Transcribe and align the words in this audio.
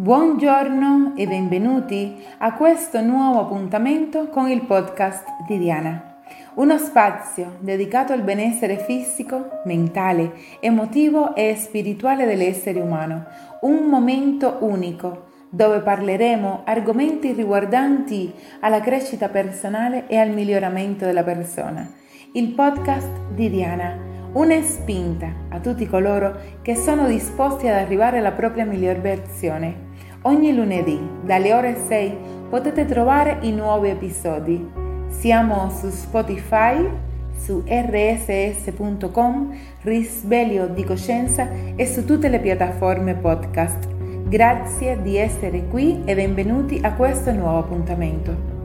Buongiorno 0.00 1.14
e 1.16 1.26
benvenuti 1.26 2.24
a 2.38 2.52
questo 2.54 3.00
nuovo 3.00 3.40
appuntamento 3.40 4.28
con 4.28 4.48
il 4.48 4.62
podcast 4.62 5.24
di 5.44 5.58
Diana, 5.58 6.20
uno 6.54 6.78
spazio 6.78 7.56
dedicato 7.58 8.12
al 8.12 8.22
benessere 8.22 8.78
fisico, 8.78 9.58
mentale, 9.64 10.34
emotivo 10.60 11.34
e 11.34 11.56
spirituale 11.56 12.26
dell'essere 12.26 12.78
umano, 12.78 13.24
un 13.62 13.86
momento 13.88 14.58
unico 14.60 15.30
dove 15.50 15.80
parleremo 15.80 16.62
argomenti 16.64 17.32
riguardanti 17.32 18.32
alla 18.60 18.80
crescita 18.80 19.28
personale 19.28 20.06
e 20.06 20.16
al 20.16 20.30
miglioramento 20.30 21.06
della 21.06 21.24
persona. 21.24 21.90
Il 22.34 22.50
podcast 22.50 23.32
di 23.34 23.50
Diana 23.50 24.06
una 24.34 24.60
spinta 24.62 25.32
a 25.48 25.58
tutti 25.58 25.86
coloro 25.86 26.38
che 26.62 26.76
sono 26.76 27.08
disposti 27.08 27.66
ad 27.66 27.74
arrivare 27.74 28.18
alla 28.18 28.30
propria 28.30 28.64
miglior 28.64 29.00
versione. 29.00 29.87
Ogni 30.22 30.52
lunedì 30.52 30.98
dalle 31.22 31.52
ore 31.52 31.76
6 31.76 32.16
potete 32.50 32.84
trovare 32.86 33.38
i 33.42 33.52
nuovi 33.52 33.90
episodi. 33.90 34.68
Siamo 35.06 35.70
su 35.70 35.90
Spotify, 35.90 36.90
su 37.38 37.62
rss.com, 37.64 39.56
Risveglio 39.82 40.66
di 40.66 40.82
Coscienza 40.82 41.48
e 41.76 41.86
su 41.86 42.04
tutte 42.04 42.28
le 42.28 42.40
piattaforme 42.40 43.14
podcast. 43.14 43.86
Grazie 44.28 45.00
di 45.02 45.16
essere 45.16 45.68
qui 45.68 46.02
e 46.04 46.16
benvenuti 46.16 46.80
a 46.82 46.94
questo 46.94 47.32
nuovo 47.32 47.58
appuntamento. 47.58 48.56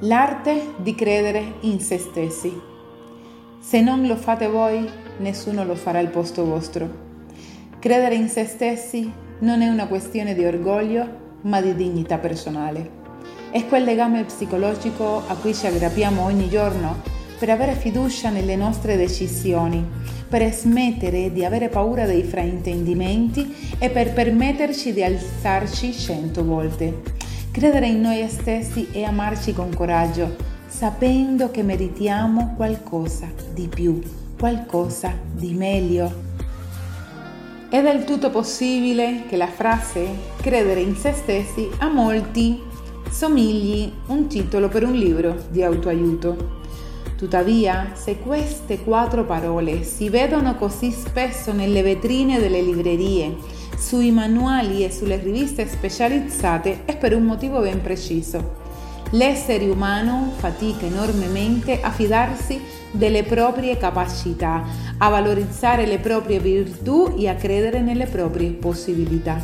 L'arte 0.00 0.72
di 0.78 0.94
credere 0.94 1.42
in 1.60 1.80
se 1.80 1.98
stessi. 1.98 2.75
Se 3.68 3.80
non 3.80 4.06
lo 4.06 4.14
fate 4.14 4.46
voi, 4.46 4.88
nessuno 5.18 5.64
lo 5.64 5.74
farà 5.74 5.98
al 5.98 6.10
posto 6.10 6.44
vostro. 6.44 6.88
Credere 7.80 8.14
in 8.14 8.28
se 8.28 8.44
stessi 8.44 9.12
non 9.40 9.60
è 9.60 9.66
una 9.66 9.88
questione 9.88 10.34
di 10.34 10.44
orgoglio, 10.44 11.38
ma 11.40 11.60
di 11.60 11.74
dignità 11.74 12.18
personale. 12.18 12.88
È 13.50 13.66
quel 13.66 13.82
legame 13.82 14.22
psicologico 14.22 15.20
a 15.26 15.34
cui 15.34 15.52
ci 15.52 15.66
aggrappiamo 15.66 16.22
ogni 16.22 16.48
giorno 16.48 17.02
per 17.40 17.50
avere 17.50 17.72
fiducia 17.72 18.30
nelle 18.30 18.54
nostre 18.54 18.96
decisioni, 18.96 19.84
per 20.28 20.48
smettere 20.52 21.32
di 21.32 21.44
avere 21.44 21.68
paura 21.68 22.06
dei 22.06 22.22
fraintendimenti 22.22 23.52
e 23.80 23.90
per 23.90 24.12
permetterci 24.12 24.92
di 24.92 25.02
alzarci 25.02 25.92
cento 25.92 26.44
volte. 26.44 27.02
Credere 27.50 27.88
in 27.88 28.00
noi 28.00 28.24
stessi 28.28 28.90
e 28.92 29.02
amarci 29.02 29.52
con 29.52 29.74
coraggio, 29.74 30.54
sapendo 30.66 31.50
che 31.50 31.62
meritiamo 31.62 32.54
qualcosa 32.56 33.28
di 33.52 33.68
più, 33.68 34.00
qualcosa 34.38 35.12
di 35.32 35.54
meglio. 35.54 36.24
È 37.68 37.82
del 37.82 38.04
tutto 38.04 38.30
possibile 38.30 39.24
che 39.28 39.36
la 39.36 39.48
frase 39.48 40.08
credere 40.40 40.80
in 40.80 40.96
se 40.96 41.12
stessi 41.12 41.68
a 41.78 41.88
molti 41.88 42.62
somigli 43.10 43.90
un 44.06 44.26
titolo 44.26 44.68
per 44.68 44.84
un 44.84 44.92
libro 44.92 45.46
di 45.50 45.62
autoaiuto. 45.62 46.64
Tuttavia, 47.16 47.92
se 47.94 48.18
queste 48.18 48.80
quattro 48.80 49.24
parole 49.24 49.82
si 49.84 50.10
vedono 50.10 50.54
così 50.56 50.90
spesso 50.90 51.52
nelle 51.52 51.82
vetrine 51.82 52.38
delle 52.38 52.60
librerie, 52.60 53.34
sui 53.78 54.10
manuali 54.10 54.84
e 54.84 54.90
sulle 54.90 55.16
riviste 55.16 55.66
specializzate 55.66 56.84
è 56.84 56.96
per 56.96 57.14
un 57.14 57.24
motivo 57.24 57.60
ben 57.60 57.80
preciso. 57.80 58.65
L'essere 59.10 59.68
umano 59.68 60.32
fatica 60.36 60.84
enormemente 60.84 61.80
a 61.80 61.90
fidarsi 61.90 62.60
delle 62.90 63.22
proprie 63.22 63.76
capacità, 63.76 64.64
a 64.98 65.08
valorizzare 65.08 65.86
le 65.86 65.98
proprie 65.98 66.40
virtù 66.40 67.14
e 67.16 67.28
a 67.28 67.34
credere 67.34 67.80
nelle 67.80 68.06
proprie 68.06 68.50
possibilità. 68.50 69.40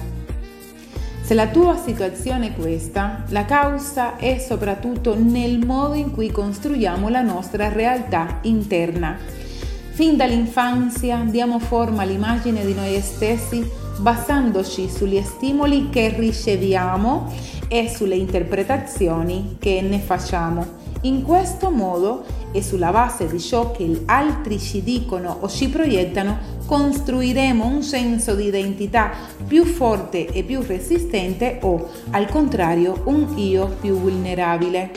Se 1.22 1.34
la 1.34 1.46
tua 1.46 1.76
situazione 1.76 2.48
è 2.48 2.54
questa, 2.54 3.22
la 3.28 3.44
causa 3.44 4.16
è 4.16 4.38
soprattutto 4.38 5.16
nel 5.16 5.64
modo 5.64 5.94
in 5.94 6.10
cui 6.10 6.32
costruiamo 6.32 7.08
la 7.08 7.22
nostra 7.22 7.68
realtà 7.68 8.40
interna. 8.42 9.16
Fin 9.92 10.16
dall'infanzia 10.16 11.24
diamo 11.24 11.60
forma 11.60 12.02
all'immagine 12.02 12.64
di 12.64 12.74
noi 12.74 13.00
stessi 13.00 13.64
basandoci 14.02 14.90
sugli 14.90 15.22
stimoli 15.22 15.88
che 15.88 16.08
riceviamo 16.08 17.32
e 17.68 17.88
sulle 17.88 18.16
interpretazioni 18.16 19.56
che 19.60 19.80
ne 19.80 20.00
facciamo. 20.00 20.80
In 21.02 21.22
questo 21.22 21.70
modo 21.70 22.24
e 22.50 22.62
sulla 22.62 22.90
base 22.90 23.28
di 23.28 23.40
ciò 23.40 23.70
che 23.70 24.02
altri 24.06 24.58
ci 24.58 24.82
dicono 24.82 25.38
o 25.40 25.48
ci 25.48 25.68
proiettano, 25.68 26.60
costruiremo 26.66 27.64
un 27.64 27.82
senso 27.82 28.34
di 28.34 28.46
identità 28.46 29.12
più 29.46 29.64
forte 29.64 30.26
e 30.26 30.42
più 30.42 30.62
resistente 30.62 31.58
o, 31.62 31.88
al 32.10 32.28
contrario, 32.28 33.02
un 33.04 33.32
io 33.36 33.76
più 33.80 33.94
vulnerabile. 33.94 34.90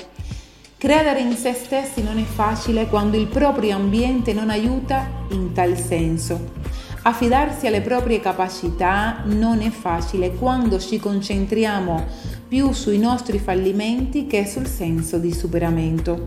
Credere 0.77 1.21
in 1.21 1.35
se 1.35 1.53
stessi 1.53 2.01
non 2.03 2.17
è 2.17 2.23
facile 2.23 2.87
quando 2.87 3.17
il 3.17 3.27
proprio 3.27 3.75
ambiente 3.75 4.33
non 4.33 4.49
aiuta 4.49 5.07
in 5.29 5.53
tal 5.53 5.77
senso. 5.77 6.64
Affidarsi 7.07 7.67
alle 7.67 7.81
proprie 7.81 8.19
capacità 8.19 9.21
non 9.25 9.61
è 9.61 9.69
facile 9.69 10.33
quando 10.33 10.79
ci 10.79 10.97
concentriamo 10.97 12.03
più 12.47 12.71
sui 12.71 12.97
nostri 12.97 13.37
fallimenti 13.37 14.25
che 14.25 14.47
sul 14.47 14.65
senso 14.65 15.19
di 15.19 15.31
superamento. 15.31 16.25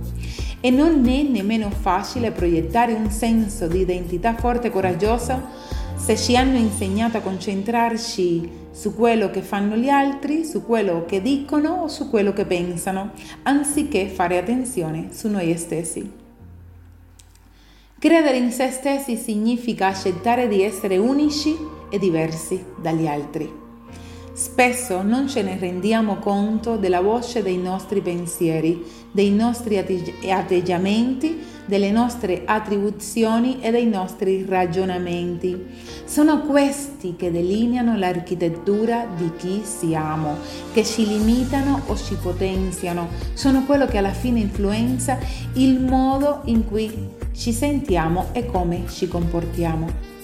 E 0.60 0.70
non 0.70 1.04
è 1.08 1.22
nemmeno 1.22 1.68
facile 1.70 2.30
proiettare 2.30 2.92
un 2.92 3.10
senso 3.10 3.66
di 3.66 3.80
identità 3.80 4.36
forte 4.36 4.68
e 4.68 4.70
coraggiosa 4.70 5.48
se 5.96 6.16
ci 6.16 6.36
hanno 6.36 6.58
insegnato 6.58 7.16
a 7.16 7.22
concentrarci 7.22 8.48
su 8.70 8.94
quello 8.94 9.30
che 9.30 9.42
fanno 9.42 9.74
gli 9.74 9.88
altri, 9.88 10.44
su 10.44 10.64
quello 10.64 11.04
che 11.06 11.20
dicono 11.20 11.70
o 11.70 11.88
su 11.88 12.08
quello 12.08 12.32
che 12.32 12.44
pensano, 12.44 13.10
anziché 13.42 14.06
fare 14.06 14.38
attenzione 14.38 15.08
su 15.10 15.26
noi 15.26 15.58
stessi. 15.58 16.27
Credere 18.00 18.36
in 18.36 18.52
se 18.52 18.70
stessi 18.70 19.16
significa 19.16 19.88
accettare 19.88 20.46
di 20.46 20.62
essere 20.62 20.98
unici 20.98 21.56
e 21.90 21.98
diversi 21.98 22.64
dagli 22.80 23.08
altri. 23.08 23.52
Spesso 24.32 25.02
non 25.02 25.28
ce 25.28 25.42
ne 25.42 25.58
rendiamo 25.58 26.18
conto 26.18 26.76
della 26.76 27.00
voce 27.00 27.42
dei 27.42 27.58
nostri 27.58 28.00
pensieri, 28.00 28.84
dei 29.10 29.32
nostri 29.32 29.78
atteggiamenti, 29.78 31.42
delle 31.68 31.90
nostre 31.90 32.42
attribuzioni 32.46 33.60
e 33.60 33.70
dei 33.70 33.86
nostri 33.86 34.44
ragionamenti. 34.48 35.66
Sono 36.04 36.40
questi 36.40 37.14
che 37.14 37.30
delineano 37.30 37.96
l'architettura 37.96 39.06
di 39.14 39.30
chi 39.36 39.60
siamo, 39.62 40.38
che 40.72 40.82
ci 40.82 41.06
limitano 41.06 41.82
o 41.86 41.96
ci 41.96 42.16
potenziano. 42.16 43.08
Sono 43.34 43.64
quello 43.64 43.86
che 43.86 43.98
alla 43.98 44.12
fine 44.12 44.40
influenza 44.40 45.18
il 45.54 45.78
modo 45.78 46.40
in 46.46 46.66
cui 46.66 46.90
ci 47.36 47.52
sentiamo 47.52 48.28
e 48.32 48.46
come 48.46 48.84
ci 48.88 49.06
comportiamo. 49.06 50.16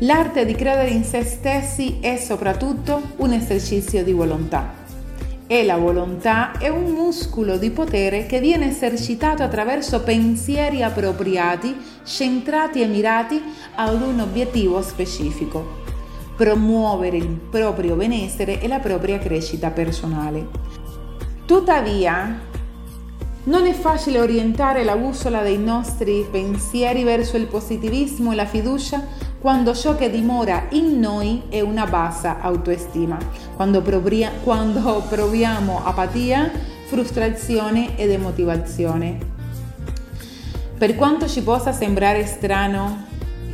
L'arte 0.00 0.44
di 0.44 0.54
credere 0.54 0.90
in 0.90 1.04
se 1.04 1.22
stessi 1.22 1.98
è 2.00 2.16
soprattutto 2.16 3.00
un 3.18 3.32
esercizio 3.32 4.02
di 4.02 4.12
volontà. 4.12 4.83
E 5.46 5.62
la 5.62 5.76
volontà 5.76 6.56
è 6.56 6.68
un 6.68 6.92
muscolo 6.92 7.58
di 7.58 7.70
potere 7.70 8.24
che 8.24 8.40
viene 8.40 8.70
esercitato 8.70 9.42
attraverso 9.42 10.00
pensieri 10.00 10.82
appropriati, 10.82 11.76
centrati 12.02 12.80
e 12.80 12.86
mirati 12.86 13.42
ad 13.74 14.00
un 14.00 14.20
obiettivo 14.20 14.80
specifico. 14.80 15.82
Promuovere 16.34 17.18
il 17.18 17.28
proprio 17.28 17.94
benessere 17.94 18.58
e 18.58 18.68
la 18.68 18.78
propria 18.78 19.18
crescita 19.18 19.70
personale. 19.70 20.46
Tuttavia, 21.44 22.40
non 23.44 23.66
è 23.66 23.74
facile 23.74 24.20
orientare 24.20 24.82
la 24.82 24.96
bussola 24.96 25.42
dei 25.42 25.58
nostri 25.58 26.26
pensieri 26.30 27.04
verso 27.04 27.36
il 27.36 27.46
positivismo 27.46 28.32
e 28.32 28.34
la 28.34 28.46
fiducia 28.46 29.06
quando 29.44 29.74
ciò 29.74 29.94
che 29.94 30.08
dimora 30.08 30.68
in 30.70 30.98
noi 30.98 31.42
è 31.50 31.60
una 31.60 31.84
bassa 31.84 32.40
autostima, 32.40 33.18
quando, 33.54 33.82
provria, 33.82 34.32
quando 34.42 35.04
proviamo 35.06 35.84
apatia, 35.84 36.50
frustrazione 36.86 37.98
e 37.98 38.06
demotivazione. 38.06 39.18
Per 40.78 40.94
quanto 40.94 41.28
ci 41.28 41.42
possa 41.42 41.72
sembrare 41.72 42.24
strano, 42.24 43.04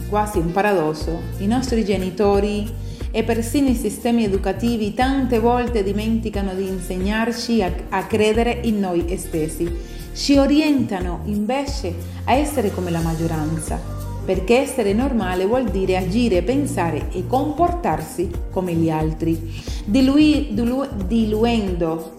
quasi 0.08 0.38
un 0.38 0.52
paradosso, 0.52 1.22
i 1.38 1.48
nostri 1.48 1.84
genitori 1.84 2.72
e 3.10 3.24
persino 3.24 3.68
i 3.68 3.74
sistemi 3.74 4.22
educativi 4.22 4.94
tante 4.94 5.40
volte 5.40 5.82
dimenticano 5.82 6.54
di 6.54 6.68
insegnarci 6.68 7.64
a, 7.64 7.72
a 7.88 8.04
credere 8.04 8.60
in 8.62 8.78
noi 8.78 9.12
stessi. 9.18 9.68
Ci 10.14 10.38
orientano 10.38 11.22
invece 11.24 11.92
a 12.26 12.34
essere 12.34 12.70
come 12.70 12.92
la 12.92 13.00
maggioranza, 13.00 14.09
perché 14.30 14.58
essere 14.58 14.92
normale 14.92 15.44
vuol 15.44 15.64
dire 15.70 15.96
agire, 15.96 16.42
pensare 16.42 17.08
e 17.10 17.26
comportarsi 17.26 18.30
come 18.52 18.74
gli 18.74 18.88
altri, 18.88 19.52
dilui, 19.84 20.50
dilu, 20.52 20.86
diluendo 21.04 22.12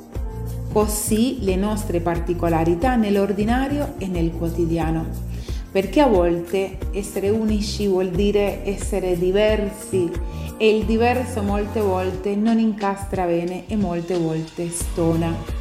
così 0.73 1.37
le 1.39 1.55
nostre 1.55 2.01
particolarità 2.01 2.97
nell'ordinario 2.97 3.93
e 3.97 4.07
nel 4.07 4.31
quotidiano. 4.31 5.05
perché 5.71 6.01
a 6.01 6.07
volte 6.07 6.77
essere 6.91 7.29
unici 7.29 7.87
vuol 7.87 8.09
dire 8.09 8.65
essere 8.65 9.17
diversi 9.17 10.11
e 10.57 10.75
il 10.77 10.83
diverso 10.83 11.41
molte 11.43 11.79
volte 11.79 12.35
non 12.35 12.59
incastra 12.59 13.23
bene 13.23 13.63
e 13.67 13.77
molte 13.77 14.17
volte 14.17 14.69
stona. 14.69 15.60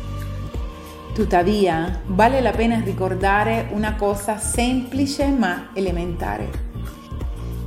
Tuttavia, 1.21 2.01
vale 2.07 2.41
la 2.41 2.51
pena 2.51 2.81
ricordare 2.81 3.69
una 3.73 3.95
cosa 3.95 4.39
semplice 4.39 5.27
ma 5.27 5.69
elementare. 5.75 6.49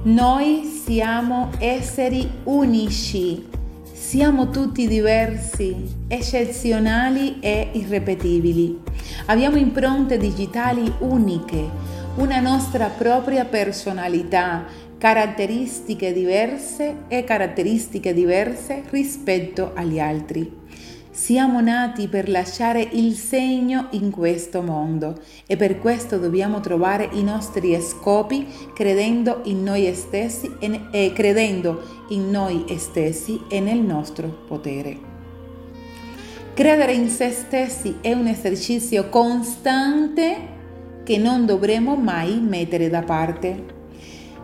Noi 0.05 0.63
siamo 0.63 1.51
esseri 1.59 2.27
unici, 2.45 3.47
siamo 3.91 4.49
tutti 4.49 4.87
diversi, 4.87 5.85
eccezionali 6.07 7.39
e 7.41 7.69
irrepetibili. 7.73 8.81
Abbiamo 9.27 9.57
impronte 9.57 10.17
digitali 10.17 10.91
uniche 11.01 11.69
una 12.15 12.39
nostra 12.39 12.87
propria 12.87 13.45
personalità, 13.45 14.65
caratteristiche 14.97 16.11
diverse 16.11 17.03
e 17.07 17.23
caratteristiche 17.23 18.15
diverse 18.15 18.81
rispetto 18.89 19.73
agli 19.75 19.99
altri. 19.99 20.61
Siamo 21.13 21.61
nati 21.61 22.07
per 22.07 22.27
lasciare 22.27 22.81
il 22.81 23.13
segno 23.13 23.85
in 23.91 24.09
questo 24.09 24.63
mondo 24.63 25.19
e 25.45 25.55
per 25.55 25.77
questo 25.77 26.17
dobbiamo 26.17 26.59
trovare 26.59 27.07
i 27.11 27.21
nostri 27.21 27.79
scopi 27.81 28.47
credendo 28.73 29.41
in 29.43 29.61
noi 29.61 29.93
stessi 29.93 30.51
e, 30.57 30.87
e 30.89 31.13
credendo 31.13 32.07
in 32.09 32.31
noi 32.31 32.65
stessi 32.79 33.39
e 33.47 33.59
nel 33.59 33.77
nostro 33.77 34.27
potere. 34.47 34.97
Credere 36.55 36.93
in 36.93 37.07
se 37.09 37.29
stessi 37.29 37.97
è 38.01 38.11
un 38.13 38.25
esercizio 38.25 39.07
costante 39.09 40.35
che 41.03 41.19
non 41.19 41.45
dovremo 41.45 41.95
mai 41.95 42.39
mettere 42.39 42.89
da 42.89 43.03
parte. 43.03 43.65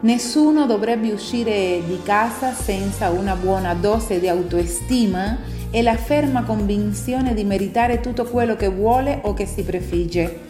Nessuno 0.01 0.67
dovrebbe 0.67 1.11
uscire 1.11 1.81
di 1.85 1.99
casa 2.03 2.53
senza 2.53 3.09
una 3.09 3.35
buona 3.35 3.73
dose 3.73 4.19
di 4.19 4.27
autostima 4.27 5.57
e 5.71 5.81
la 5.81 5.95
ferma 5.95 6.43
convinzione 6.43 7.33
di 7.33 7.43
meritare 7.43 7.99
tutto 7.99 8.25
quello 8.25 8.55
che 8.55 8.69
vuole 8.69 9.19
o 9.23 9.33
che 9.33 9.45
si 9.45 9.63
prefigge. 9.63 10.47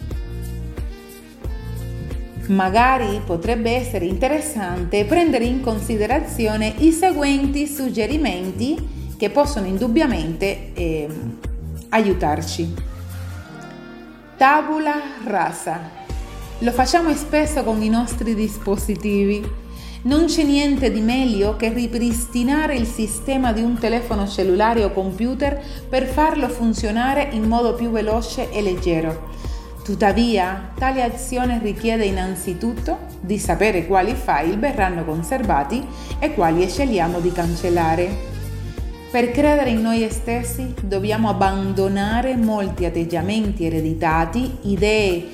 Magari 2.48 3.20
potrebbe 3.24 3.70
essere 3.70 4.06
interessante 4.06 5.04
prendere 5.04 5.44
in 5.44 5.60
considerazione 5.60 6.74
i 6.78 6.90
seguenti 6.90 7.66
suggerimenti 7.66 9.14
che 9.16 9.30
possono 9.30 9.66
indubbiamente 9.66 10.72
eh, 10.72 11.08
aiutarci. 11.90 12.74
Tabula 14.36 14.94
rasa 15.26 15.98
lo 16.62 16.72
facciamo 16.72 17.14
spesso 17.14 17.64
con 17.64 17.80
i 17.82 17.88
nostri 17.88 18.34
dispositivi. 18.34 19.59
Non 20.02 20.24
c'è 20.24 20.44
niente 20.44 20.90
di 20.90 21.00
meglio 21.00 21.56
che 21.56 21.70
ripristinare 21.70 22.74
il 22.74 22.86
sistema 22.86 23.52
di 23.52 23.60
un 23.60 23.78
telefono 23.78 24.26
cellulare 24.26 24.82
o 24.82 24.92
computer 24.92 25.62
per 25.90 26.06
farlo 26.06 26.48
funzionare 26.48 27.28
in 27.32 27.42
modo 27.42 27.74
più 27.74 27.90
veloce 27.90 28.50
e 28.50 28.62
leggero. 28.62 29.28
Tuttavia, 29.84 30.72
tale 30.74 31.02
azione 31.02 31.60
richiede 31.62 32.06
innanzitutto 32.06 32.96
di 33.20 33.38
sapere 33.38 33.86
quali 33.86 34.14
file 34.14 34.56
verranno 34.56 35.04
conservati 35.04 35.86
e 36.18 36.32
quali 36.32 36.66
scegliamo 36.66 37.20
di 37.20 37.30
cancellare. 37.30 38.28
Per 39.10 39.30
credere 39.32 39.68
in 39.68 39.82
noi 39.82 40.08
stessi 40.10 40.72
dobbiamo 40.80 41.28
abbandonare 41.28 42.36
molti 42.36 42.86
atteggiamenti 42.86 43.66
ereditati, 43.66 44.50
idee 44.62 45.28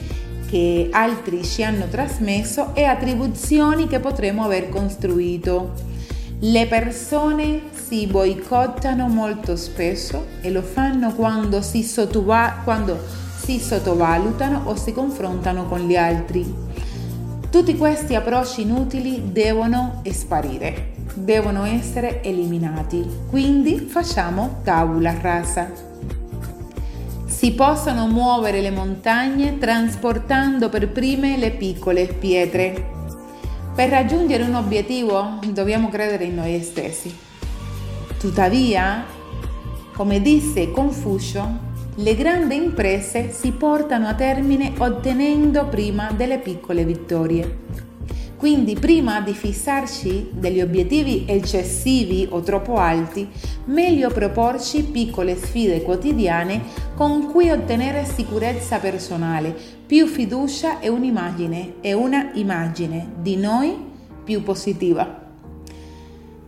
che 0.48 0.88
altri 0.90 1.44
ci 1.44 1.62
hanno 1.62 1.86
trasmesso 1.88 2.74
e 2.74 2.84
attribuzioni 2.84 3.86
che 3.86 4.00
potremmo 4.00 4.44
aver 4.44 4.68
costruito. 4.68 5.72
Le 6.38 6.66
persone 6.66 7.62
si 7.72 8.06
boicottano 8.06 9.08
molto 9.08 9.56
spesso 9.56 10.26
e 10.40 10.50
lo 10.50 10.62
fanno 10.62 11.14
quando 11.14 11.62
si, 11.62 11.82
sottova- 11.82 12.60
quando 12.62 12.98
si 13.38 13.58
sottovalutano 13.58 14.62
o 14.64 14.76
si 14.76 14.92
confrontano 14.92 15.66
con 15.66 15.80
gli 15.80 15.96
altri. 15.96 16.44
Tutti 17.48 17.76
questi 17.76 18.14
approcci 18.14 18.62
inutili 18.62 19.32
devono 19.32 20.02
sparire, 20.10 20.94
devono 21.14 21.64
essere 21.64 22.22
eliminati. 22.22 23.04
Quindi 23.30 23.78
facciamo 23.78 24.60
tabula 24.62 25.14
rasa. 25.20 25.95
Si 27.36 27.52
possono 27.52 28.06
muovere 28.06 28.62
le 28.62 28.70
montagne 28.70 29.58
trasportando 29.58 30.70
per 30.70 30.88
prime 30.88 31.36
le 31.36 31.50
piccole 31.50 32.06
pietre. 32.06 32.92
Per 33.74 33.90
raggiungere 33.90 34.42
un 34.42 34.54
obiettivo 34.54 35.38
dobbiamo 35.48 35.90
credere 35.90 36.24
in 36.24 36.36
noi 36.36 36.58
stessi. 36.62 37.14
Tuttavia, 38.18 39.04
come 39.92 40.22
disse 40.22 40.70
Confucio, 40.70 41.46
le 41.96 42.16
grandi 42.16 42.56
imprese 42.56 43.30
si 43.30 43.52
portano 43.52 44.08
a 44.08 44.14
termine 44.14 44.72
ottenendo 44.78 45.66
prima 45.66 46.12
delle 46.12 46.38
piccole 46.38 46.86
vittorie. 46.86 47.64
Quindi 48.36 48.74
prima 48.74 49.20
di 49.22 49.32
fissarci 49.32 50.28
degli 50.32 50.60
obiettivi 50.60 51.24
eccessivi 51.26 52.26
o 52.30 52.40
troppo 52.40 52.76
alti, 52.76 53.28
meglio 53.66 54.10
proporci 54.10 54.84
piccole 54.84 55.36
sfide 55.36 55.82
quotidiane 55.82 56.62
con 56.96 57.30
cui 57.30 57.50
ottenere 57.50 58.06
sicurezza 58.06 58.78
personale, 58.78 59.54
più 59.86 60.06
fiducia 60.06 60.80
e 60.80 60.88
un'immagine, 60.88 61.74
e 61.82 61.92
una 61.92 62.30
immagine 62.32 63.12
di 63.20 63.36
noi 63.36 63.76
più 64.24 64.42
positiva. 64.42 65.24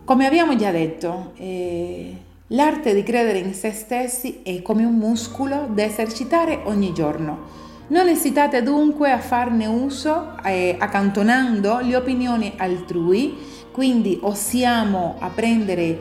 Come 0.03 0.25
abbiamo 0.25 0.55
già 0.55 0.71
detto, 0.71 1.33
eh, 1.35 2.17
l'arte 2.47 2.95
di 2.95 3.03
credere 3.03 3.37
in 3.37 3.53
se 3.53 3.71
stessi 3.71 4.39
è 4.41 4.63
come 4.63 4.83
un 4.83 4.95
muscolo 4.95 5.69
da 5.71 5.83
esercitare 5.83 6.61
ogni 6.63 6.93
giorno 6.93 7.67
non 7.89 8.07
esitate 8.07 8.61
dunque 8.61 9.11
a 9.11 9.17
farne 9.17 9.65
uso 9.65 10.35
eh, 10.43 10.75
accantonando 10.77 11.79
le 11.79 11.95
opinioni 11.95 12.53
altrui, 12.57 13.35
quindi 13.71 14.19
osiamo 14.21 15.15
a 15.19 15.29
prendere 15.29 15.97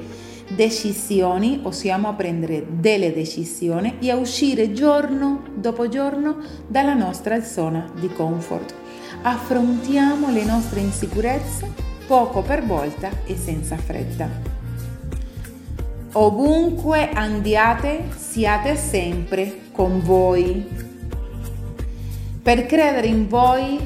decisioni, 0.48 1.60
osiamo 1.62 2.08
a 2.08 2.14
prendere 2.14 2.66
delle 2.68 3.12
decisioni 3.12 3.98
e 4.00 4.12
uscire 4.14 4.72
giorno 4.72 5.42
dopo 5.54 5.88
giorno 5.88 6.38
dalla 6.66 6.94
nostra 6.94 7.42
zona 7.42 7.90
di 7.98 8.08
comfort. 8.08 8.74
Affrontiamo 9.22 10.30
le 10.30 10.44
nostre 10.44 10.80
insicurezze 10.80 11.70
poco 12.06 12.42
per 12.42 12.64
volta 12.64 13.10
e 13.24 13.36
senza 13.36 13.76
fretta. 13.76 14.28
Ovunque 16.12 17.10
andiate, 17.10 18.06
siate 18.16 18.76
sempre 18.76 19.66
con 19.72 20.00
voi. 20.02 20.66
Per 22.42 22.64
credere 22.64 23.06
in 23.06 23.28
voi 23.28 23.78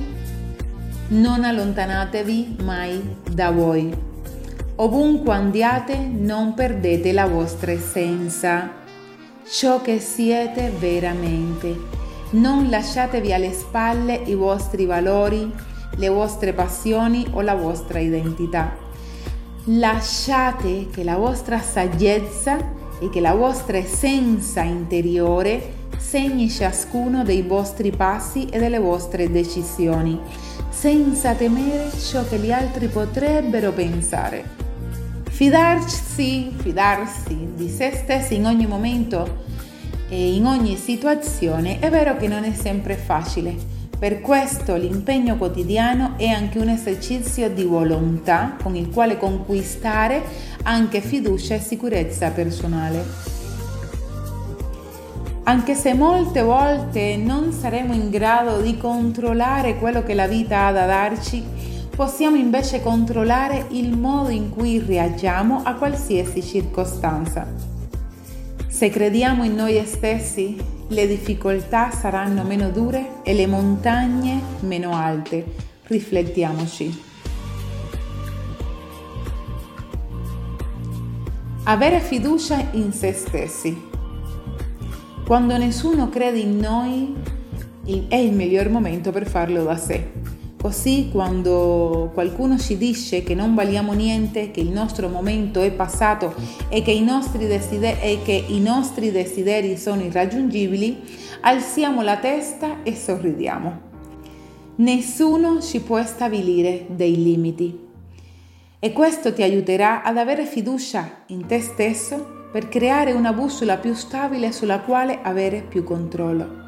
non 1.08 1.42
allontanatevi 1.42 2.56
mai 2.62 3.16
da 3.28 3.50
voi. 3.50 4.11
Ovunque 4.76 5.34
andiate 5.34 5.96
non 5.96 6.54
perdete 6.54 7.12
la 7.12 7.26
vostra 7.26 7.72
essenza, 7.72 8.70
ciò 9.46 9.82
che 9.82 9.98
siete 10.00 10.72
veramente. 10.78 11.76
Non 12.30 12.70
lasciatevi 12.70 13.34
alle 13.34 13.52
spalle 13.52 14.14
i 14.24 14.34
vostri 14.34 14.86
valori, 14.86 15.52
le 15.96 16.08
vostre 16.08 16.54
passioni 16.54 17.26
o 17.32 17.42
la 17.42 17.54
vostra 17.54 17.98
identità. 17.98 18.74
Lasciate 19.64 20.88
che 20.90 21.04
la 21.04 21.16
vostra 21.16 21.60
saggezza 21.60 22.56
e 22.98 23.10
che 23.10 23.20
la 23.20 23.34
vostra 23.34 23.76
essenza 23.76 24.62
interiore 24.62 25.80
segni 26.12 26.50
ciascuno 26.50 27.24
dei 27.24 27.40
vostri 27.40 27.90
passi 27.90 28.44
e 28.44 28.58
delle 28.58 28.78
vostre 28.78 29.30
decisioni, 29.30 30.20
senza 30.68 31.32
temere 31.32 31.90
ciò 31.90 32.22
che 32.28 32.36
gli 32.36 32.52
altri 32.52 32.88
potrebbero 32.88 33.72
pensare. 33.72 34.44
Fidarsi, 35.30 36.52
fidarsi 36.54 37.52
di 37.54 37.66
se 37.70 37.92
stessi 37.94 38.34
in 38.34 38.44
ogni 38.44 38.66
momento 38.66 39.44
e 40.10 40.34
in 40.34 40.44
ogni 40.44 40.76
situazione 40.76 41.78
è 41.78 41.88
vero 41.88 42.18
che 42.18 42.28
non 42.28 42.44
è 42.44 42.52
sempre 42.52 42.96
facile. 42.96 43.56
Per 43.98 44.20
questo 44.20 44.76
l'impegno 44.76 45.38
quotidiano 45.38 46.18
è 46.18 46.26
anche 46.26 46.58
un 46.58 46.68
esercizio 46.68 47.48
di 47.48 47.64
volontà 47.64 48.58
con 48.62 48.76
il 48.76 48.90
quale 48.90 49.16
conquistare 49.16 50.22
anche 50.64 51.00
fiducia 51.00 51.54
e 51.54 51.60
sicurezza 51.60 52.28
personale. 52.32 53.31
Anche 55.44 55.74
se 55.74 55.92
molte 55.92 56.40
volte 56.40 57.16
non 57.16 57.50
saremo 57.50 57.92
in 57.92 58.10
grado 58.10 58.60
di 58.60 58.76
controllare 58.76 59.76
quello 59.76 60.04
che 60.04 60.14
la 60.14 60.28
vita 60.28 60.66
ha 60.66 60.72
da 60.72 60.86
darci, 60.86 61.42
possiamo 61.94 62.36
invece 62.36 62.80
controllare 62.80 63.66
il 63.70 63.96
modo 63.96 64.30
in 64.30 64.50
cui 64.50 64.78
reagiamo 64.78 65.62
a 65.64 65.74
qualsiasi 65.74 66.42
circostanza. 66.42 67.44
Se 68.68 68.88
crediamo 68.88 69.42
in 69.42 69.56
noi 69.56 69.84
stessi, 69.84 70.56
le 70.86 71.06
difficoltà 71.08 71.90
saranno 71.90 72.44
meno 72.44 72.70
dure 72.70 73.22
e 73.24 73.34
le 73.34 73.48
montagne 73.48 74.40
meno 74.60 74.94
alte, 74.94 75.44
Riflettiamoci. 75.88 77.02
Avere 81.64 81.98
fiducia 81.98 82.68
in 82.72 82.92
se 82.92 83.12
stessi. 83.12 83.90
Quando 85.32 85.56
nessuno 85.56 86.10
crede 86.10 86.40
in 86.40 86.58
noi 86.58 87.14
è 88.06 88.16
il 88.16 88.34
miglior 88.34 88.68
momento 88.68 89.12
per 89.12 89.26
farlo 89.26 89.64
da 89.64 89.78
sé. 89.78 90.10
Così 90.60 91.08
quando 91.10 92.10
qualcuno 92.12 92.58
ci 92.58 92.76
dice 92.76 93.22
che 93.22 93.34
non 93.34 93.54
valiamo 93.54 93.94
niente, 93.94 94.50
che 94.50 94.60
il 94.60 94.68
nostro 94.68 95.08
momento 95.08 95.62
è 95.62 95.72
passato 95.72 96.34
e 96.68 96.82
che 96.82 96.90
i 96.90 97.02
nostri 97.02 97.46
desideri, 97.46 98.20
che 98.22 98.44
i 98.46 98.60
nostri 98.60 99.10
desideri 99.10 99.78
sono 99.78 100.02
irraggiungibili, 100.02 101.00
alziamo 101.40 102.02
la 102.02 102.18
testa 102.18 102.82
e 102.82 102.94
sorridiamo. 102.94 103.80
Nessuno 104.76 105.62
ci 105.62 105.80
può 105.80 106.04
stabilire 106.04 106.84
dei 106.90 107.16
limiti 107.16 107.78
e 108.78 108.92
questo 108.92 109.32
ti 109.32 109.42
aiuterà 109.42 110.02
ad 110.02 110.18
avere 110.18 110.44
fiducia 110.44 111.22
in 111.28 111.46
te 111.46 111.62
stesso 111.62 112.40
per 112.52 112.68
creare 112.68 113.12
una 113.12 113.32
bussola 113.32 113.78
più 113.78 113.94
stabile 113.94 114.52
sulla 114.52 114.80
quale 114.80 115.20
avere 115.22 115.62
più 115.62 115.82
controllo. 115.82 116.60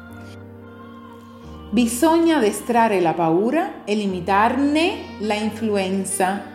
Bisogna 1.69 2.37
addestrare 2.37 2.99
la 2.99 3.13
paura 3.13 3.83
e 3.85 3.93
limitarne 3.93 5.17
la 5.19 5.35
influenza. 5.35 6.53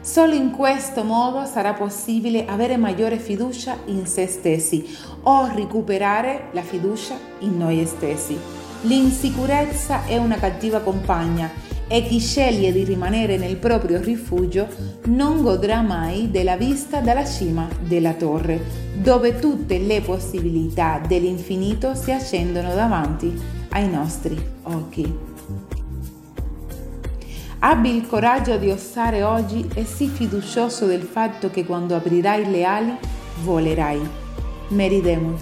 Solo 0.00 0.32
in 0.32 0.50
questo 0.50 1.04
modo 1.04 1.44
sarà 1.44 1.74
possibile 1.74 2.46
avere 2.46 2.78
maggiore 2.78 3.18
fiducia 3.18 3.76
in 3.86 4.06
se 4.06 4.26
stessi 4.26 4.96
o 5.24 5.50
recuperare 5.52 6.48
la 6.52 6.62
fiducia 6.62 7.16
in 7.40 7.58
noi 7.58 7.84
stessi. 7.84 8.38
L'insicurezza 8.82 10.06
è 10.06 10.16
una 10.16 10.36
cattiva 10.36 10.80
compagna 10.80 11.50
e 11.92 12.04
chi 12.04 12.20
sceglie 12.20 12.70
di 12.70 12.84
rimanere 12.84 13.36
nel 13.36 13.56
proprio 13.56 14.00
rifugio 14.00 14.68
non 15.06 15.42
godrà 15.42 15.80
mai 15.80 16.30
della 16.30 16.56
vista 16.56 17.00
dalla 17.00 17.24
cima 17.24 17.68
della 17.80 18.12
torre, 18.12 18.62
dove 18.94 19.40
tutte 19.40 19.76
le 19.78 20.00
possibilità 20.00 21.00
dell'infinito 21.04 21.96
si 21.96 22.12
accendono 22.12 22.72
davanti 22.76 23.36
ai 23.70 23.90
nostri 23.90 24.40
occhi. 24.62 25.12
Abbi 27.58 27.96
il 27.96 28.06
coraggio 28.06 28.56
di 28.56 28.70
osare 28.70 29.24
oggi 29.24 29.68
e 29.74 29.84
sii 29.84 30.08
fiducioso 30.08 30.86
del 30.86 31.02
fatto 31.02 31.50
che 31.50 31.64
quando 31.64 31.96
aprirai 31.96 32.48
le 32.48 32.64
ali 32.64 32.94
volerai. 33.42 34.00
Mary 34.68 35.00
Demut. 35.00 35.40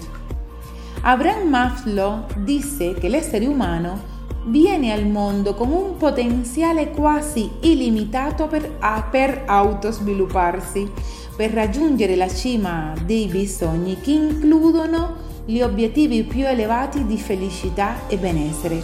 Abraham 1.01 1.47
Maslow 1.47 2.25
disse 2.37 2.95
che 2.95 3.07
l'essere 3.07 3.45
umano 3.45 4.17
viene 4.49 4.91
al 4.91 5.05
mondo 5.05 5.53
con 5.53 5.71
un 5.71 5.97
potenziale 5.97 6.89
quasi 6.89 7.49
illimitato 7.61 8.47
per, 8.47 8.77
per 9.09 9.43
autosvilupparsi, 9.45 10.91
per 11.35 11.51
raggiungere 11.51 12.15
la 12.15 12.27
cima 12.27 12.93
dei 13.05 13.27
bisogni 13.27 13.99
che 14.01 14.11
includono 14.11 15.27
gli 15.45 15.61
obiettivi 15.61 16.23
più 16.23 16.45
elevati 16.45 17.05
di 17.05 17.17
felicità 17.17 18.07
e 18.07 18.17
benessere. 18.17 18.81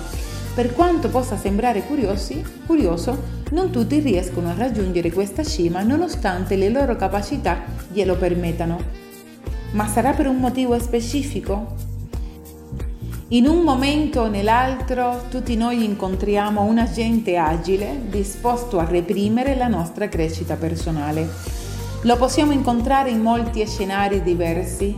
Per 0.53 0.74
quanto 0.74 1.10
possa 1.10 1.36
sembrare 1.36 1.84
curiosi, 1.84 2.43
curioso, 2.65 3.34
non 3.51 3.72
tutti 3.72 4.00
riescono 4.00 4.50
a 4.50 4.55
raggiungere 4.55 5.12
questa 5.12 5.43
cima 5.43 5.81
nonostante 5.84 6.55
le 6.55 6.69
loro 6.69 6.95
capacità 6.95 7.62
glielo 7.91 8.15
permettano. 8.15 9.03
Ma 9.72 9.88
sarà 9.88 10.13
per 10.13 10.27
un 10.27 10.38
motivo 10.38 10.79
specifico? 10.79 11.94
In 13.29 13.48
un 13.48 13.63
momento 13.63 14.22
o 14.22 14.27
nell'altro 14.27 15.24
tutti 15.32 15.55
noi 15.55 15.84
incontriamo 15.84 16.62
un 16.62 16.77
agente 16.77 17.38
agile 17.38 18.01
disposto 18.08 18.77
a 18.77 18.86
reprimere 18.86 19.55
la 19.55 19.67
nostra 19.67 20.08
crescita 20.08 20.53
personale. 20.53 21.27
Lo 22.03 22.17
possiamo 22.17 22.51
incontrare 22.51 23.10
in 23.10 23.22
molti 23.22 23.65
scenari 23.65 24.22
diversi 24.22 24.96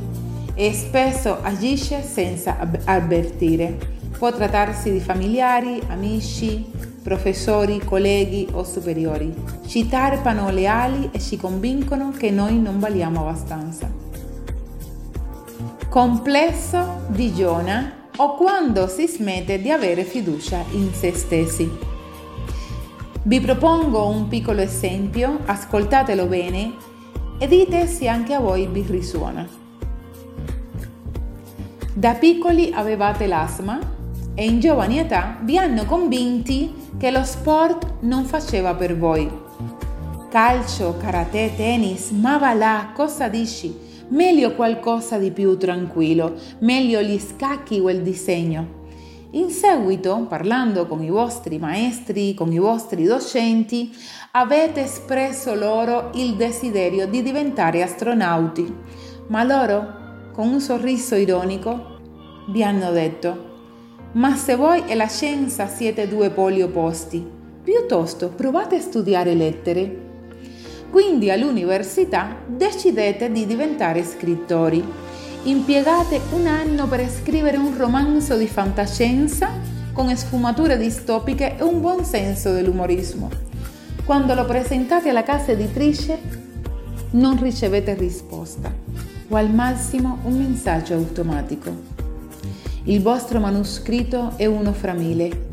e 0.53 0.74
spesso 0.74 1.38
agisce 1.41 2.03
senza 2.03 2.57
avvertire. 2.84 3.77
Può 4.17 4.34
trattarsi 4.34 4.91
di 4.91 5.00
familiari, 5.00 5.81
amici, 5.88 6.69
professori, 7.01 7.79
colleghi 7.79 8.46
o 8.51 8.65
superiori. 8.65 9.34
Ci 9.65 9.88
tarpano 9.88 10.50
le 10.50 10.67
ali 10.67 11.10
e 11.13 11.22
ci 11.22 11.38
convincono 11.38 12.12
che 12.12 12.29
noi 12.29 12.60
non 12.60 12.77
valiamo 12.77 13.22
abbastanza. 13.22 13.89
Complesso 15.88 17.03
di 17.07 17.34
Giona 17.34 17.98
o 18.17 18.36
quando 18.36 18.88
si 18.88 19.07
smette 19.07 19.62
di 19.62 19.71
avere 19.71 20.03
fiducia 20.03 20.63
in 20.71 20.93
se 20.93 21.13
stessi. 21.13 21.69
Vi 23.24 23.39
propongo 23.41 24.07
un 24.07 24.27
piccolo 24.27 24.62
esempio, 24.62 25.39
ascoltatelo 25.45 26.25
bene 26.25 26.74
e 27.39 27.47
dite 27.47 27.86
se 27.88 28.07
anche 28.07 28.33
a 28.33 28.39
voi 28.39 28.67
vi 28.67 28.86
risuona. 28.88 29.47
Da 31.93 32.13
piccoli 32.13 32.71
avevate 32.74 33.27
l'asma 33.27 33.79
e 34.33 34.45
in 34.45 34.59
giovani 34.59 35.00
età 35.00 35.38
vi 35.41 35.57
hanno 35.57 35.86
convinti 35.86 36.74
che 36.97 37.12
lo 37.12 37.24
sport 37.24 37.95
non 38.01 38.25
faceva 38.25 38.74
per 38.75 38.97
voi. 38.97 39.29
Calcio, 40.29 40.95
karate, 40.97 41.53
tennis, 41.55 42.12
ma 42.12 42.38
va 42.38 42.53
là, 42.53 42.91
cosa 42.93 43.27
dici? 43.27 43.87
Meglio 44.09 44.53
qualcosa 44.53 45.17
di 45.17 45.31
più 45.31 45.57
tranquillo, 45.57 46.35
meglio 46.59 47.01
gli 47.01 47.19
scacchi 47.19 47.79
o 47.79 47.89
il 47.89 48.01
disegno. 48.01 48.75
In 49.31 49.49
seguito, 49.49 50.25
parlando 50.29 50.87
con 50.87 51.03
i 51.03 51.09
vostri 51.09 51.59
maestri, 51.59 52.33
con 52.33 52.51
i 52.51 52.59
vostri 52.59 53.03
docenti, 53.03 53.93
avete 54.31 54.83
espresso 54.83 55.53
loro 55.53 56.11
il 56.13 56.35
desiderio 56.35 57.07
di 57.07 57.21
diventare 57.21 57.83
astronauti, 57.83 58.73
ma 59.27 59.43
loro, 59.43 60.31
con 60.33 60.47
un 60.47 60.61
sorriso 60.61 61.15
ironico, 61.15 61.95
vi 62.49 62.63
hanno 62.63 62.91
detto, 62.91 63.45
ma 64.13 64.35
se 64.35 64.55
voi 64.55 64.83
e 64.87 64.95
la 64.95 65.07
scienza 65.07 65.67
siete 65.67 66.07
due 66.07 66.29
poli 66.29 66.61
opposti, 66.61 67.23
piuttosto 67.61 68.29
provate 68.29 68.77
a 68.77 68.81
studiare 68.81 69.33
lettere 69.33 70.06
quindi 70.89 71.29
all'università 71.29 72.36
decidete 72.46 73.32
di 73.32 73.46
diventare 73.46 74.03
scrittori. 74.03 74.84
Impiegate 75.44 76.20
un 76.32 76.48
anno 76.48 76.88
per 76.88 77.08
scrivere 77.10 77.58
un 77.58 77.75
romanzo 77.77 78.38
di 78.38 78.48
fantascienza 78.48 79.50
con 79.94 80.15
sfumature 80.15 80.77
distopiche 80.77 81.58
e 81.58 81.63
un 81.63 81.82
buon 81.82 82.03
senso 82.03 82.51
dell'umorismo. 82.51 83.29
Quando 84.06 84.34
lo 84.34 84.46
presentate 84.46 85.10
alla 85.10 85.24
casa 85.24 85.51
editrice 85.51 86.20
non 87.12 87.41
ricevete 87.41 87.94
risposta 87.94 88.74
o 89.29 89.36
al 89.36 89.50
massimo 89.53 90.20
un 90.24 90.38
messaggio 90.38 90.94
automatico. 90.94 91.96
Il 92.84 93.01
vostro 93.01 93.39
manoscritto 93.39 94.34
è 94.38 94.46
uno 94.46 94.72
fra 94.72 94.94
mille 94.94 95.46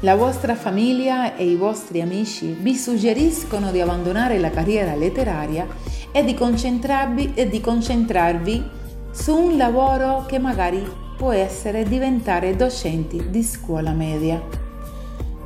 la 0.00 0.14
vostra 0.14 0.54
famiglia 0.54 1.34
e 1.34 1.44
i 1.44 1.56
vostri 1.56 2.00
amici 2.00 2.56
vi 2.60 2.76
suggeriscono 2.76 3.72
di 3.72 3.80
abbandonare 3.80 4.38
la 4.38 4.50
carriera 4.50 4.94
letteraria 4.94 5.66
e 6.12 6.24
di 6.24 6.34
concentrarvi, 6.34 7.32
e 7.34 7.48
di 7.48 7.60
concentrarvi 7.60 8.64
su 9.10 9.34
un 9.36 9.56
lavoro 9.56 10.24
che 10.26 10.38
magari 10.38 10.86
può 11.16 11.32
essere 11.32 11.82
diventare 11.82 12.54
docenti 12.54 13.28
di 13.28 13.42
scuola 13.42 13.90
media. 13.90 14.40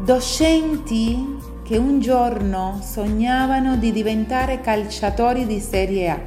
Docenti 0.05 1.39
che 1.63 1.79
un 1.79 2.01
giorno 2.01 2.79
sognavano 2.83 3.77
di 3.77 3.91
diventare 3.91 4.61
calciatori 4.61 5.47
di 5.47 5.61
Serie 5.61 6.11
A, 6.11 6.21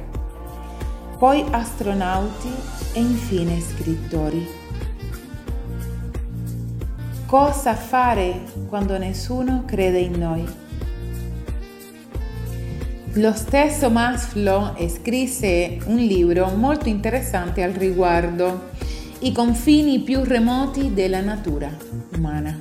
poi 1.16 1.44
astronauti 1.48 2.50
e 2.92 3.00
infine 3.00 3.60
scrittori. 3.60 4.64
Cosa 7.26 7.74
fare 7.74 8.42
quando 8.68 8.96
nessuno 8.98 9.64
crede 9.66 9.98
in 9.98 10.12
noi? 10.16 10.46
Lo 13.14 13.32
stesso 13.32 13.90
Maslow 13.90 14.76
scrisse 14.88 15.78
un 15.86 15.96
libro 15.96 16.46
molto 16.50 16.88
interessante 16.88 17.64
al 17.64 17.72
riguardo, 17.72 18.68
I 19.18 19.32
confini 19.32 19.98
più 20.00 20.22
remoti 20.22 20.94
della 20.94 21.20
natura 21.20 21.68
umana. 22.14 22.56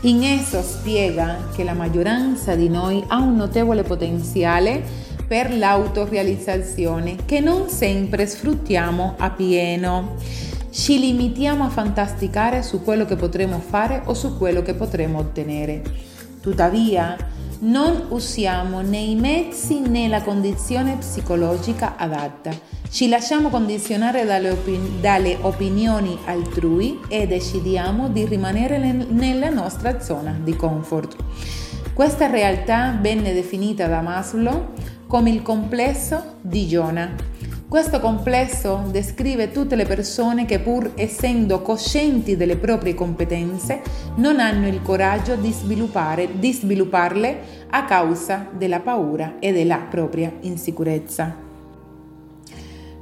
In 0.00 0.22
esso 0.22 0.60
spiega 0.60 1.48
che 1.56 1.64
la 1.64 1.72
maggioranza 1.72 2.54
di 2.54 2.68
noi 2.68 3.02
ha 3.08 3.16
un 3.16 3.34
notevole 3.34 3.82
potenziale 3.82 4.82
per 5.26 5.50
l'autorealizzazione 5.50 7.16
che 7.24 7.40
non 7.40 7.70
sempre 7.70 8.26
sfruttiamo 8.26 9.14
a 9.16 9.30
pieno 9.30 10.16
ci 10.74 10.98
limitiamo 10.98 11.62
a 11.62 11.68
fantasticare 11.68 12.64
su 12.64 12.82
quello 12.82 13.04
che 13.04 13.14
potremo 13.14 13.60
fare 13.60 14.02
o 14.06 14.12
su 14.12 14.36
quello 14.36 14.60
che 14.60 14.74
potremo 14.74 15.18
ottenere. 15.18 15.82
Tuttavia, 16.40 17.16
non 17.60 18.06
usiamo 18.08 18.80
né 18.80 18.98
i 18.98 19.14
mezzi 19.14 19.78
né 19.78 20.08
la 20.08 20.20
condizione 20.20 20.96
psicologica 20.96 21.94
adatta. 21.96 22.50
Ci 22.90 23.08
lasciamo 23.08 23.50
condizionare 23.50 24.24
dalle, 24.24 24.50
opin- 24.50 25.00
dalle 25.00 25.38
opinioni 25.42 26.18
altrui 26.24 26.98
e 27.06 27.28
decidiamo 27.28 28.08
di 28.08 28.26
rimanere 28.26 28.78
nella 28.78 29.50
nostra 29.50 30.00
zona 30.00 30.36
di 30.42 30.56
comfort. 30.56 31.14
Questa 31.94 32.26
realtà 32.26 32.98
venne 33.00 33.32
definita 33.32 33.86
da 33.86 34.00
Maslow 34.00 34.72
come 35.06 35.30
il 35.30 35.42
complesso 35.42 36.34
di 36.40 36.66
Giona 36.66 37.32
questo 37.74 37.98
complesso 37.98 38.84
descrive 38.86 39.50
tutte 39.50 39.74
le 39.74 39.84
persone 39.84 40.44
che 40.44 40.60
pur 40.60 40.92
essendo 40.94 41.60
coscienti 41.60 42.36
delle 42.36 42.56
proprie 42.56 42.94
competenze 42.94 43.82
non 44.14 44.38
hanno 44.38 44.68
il 44.68 44.80
coraggio 44.80 45.34
di, 45.34 45.52
di 46.38 46.52
svilupparle 46.52 47.40
a 47.70 47.84
causa 47.84 48.46
della 48.52 48.78
paura 48.78 49.40
e 49.40 49.52
della 49.52 49.78
propria 49.90 50.32
insicurezza. 50.42 51.34